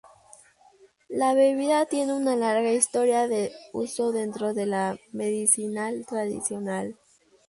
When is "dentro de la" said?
4.11-4.97